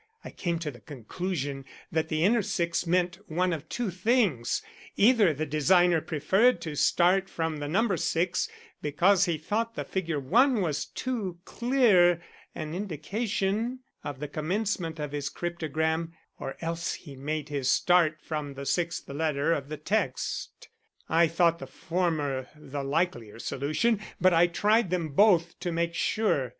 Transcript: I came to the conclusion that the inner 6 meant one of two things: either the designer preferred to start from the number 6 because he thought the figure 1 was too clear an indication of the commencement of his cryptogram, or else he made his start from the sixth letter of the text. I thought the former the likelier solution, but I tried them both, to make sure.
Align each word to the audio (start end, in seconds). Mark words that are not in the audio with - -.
I 0.25 0.31
came 0.31 0.57
to 0.57 0.71
the 0.71 0.79
conclusion 0.79 1.63
that 1.91 2.09
the 2.09 2.23
inner 2.23 2.41
6 2.41 2.87
meant 2.87 3.19
one 3.29 3.53
of 3.53 3.69
two 3.69 3.91
things: 3.91 4.63
either 4.97 5.31
the 5.31 5.45
designer 5.45 6.01
preferred 6.01 6.59
to 6.61 6.73
start 6.73 7.29
from 7.29 7.57
the 7.57 7.67
number 7.67 7.97
6 7.97 8.49
because 8.81 9.25
he 9.25 9.37
thought 9.37 9.75
the 9.75 9.83
figure 9.83 10.19
1 10.19 10.59
was 10.61 10.85
too 10.87 11.37
clear 11.45 12.19
an 12.55 12.73
indication 12.73 13.81
of 14.03 14.19
the 14.19 14.27
commencement 14.27 14.97
of 14.99 15.11
his 15.11 15.29
cryptogram, 15.29 16.13
or 16.39 16.57
else 16.61 16.95
he 16.95 17.15
made 17.15 17.49
his 17.49 17.69
start 17.69 18.17
from 18.23 18.55
the 18.55 18.65
sixth 18.65 19.07
letter 19.07 19.53
of 19.53 19.69
the 19.69 19.77
text. 19.77 20.67
I 21.09 21.27
thought 21.27 21.59
the 21.59 21.67
former 21.67 22.47
the 22.55 22.81
likelier 22.83 23.37
solution, 23.37 23.99
but 24.19 24.33
I 24.33 24.47
tried 24.47 24.89
them 24.89 25.09
both, 25.09 25.59
to 25.59 25.71
make 25.71 25.93
sure. 25.93 26.49